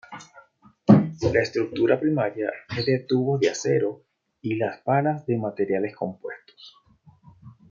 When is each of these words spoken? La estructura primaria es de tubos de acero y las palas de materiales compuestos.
La 1.31 1.43
estructura 1.43 1.99
primaria 1.99 2.49
es 2.75 2.87
de 2.87 3.05
tubos 3.07 3.39
de 3.39 3.51
acero 3.51 4.01
y 4.41 4.55
las 4.55 4.81
palas 4.81 5.27
de 5.27 5.37
materiales 5.37 5.95
compuestos. 5.95 6.75